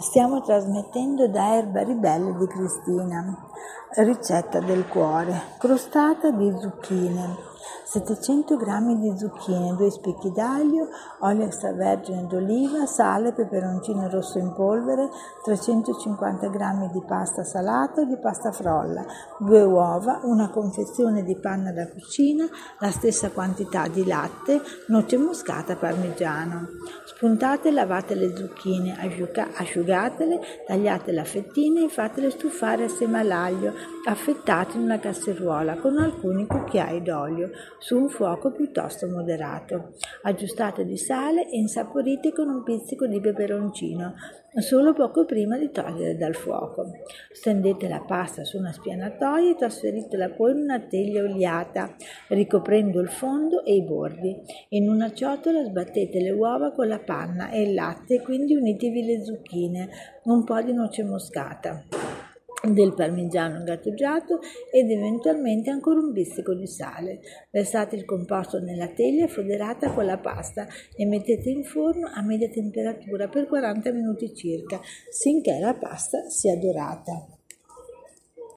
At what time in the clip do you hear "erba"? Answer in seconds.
1.56-1.82